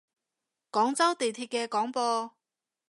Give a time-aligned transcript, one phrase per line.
[0.71, 2.31] 廣州地鐵嘅廣播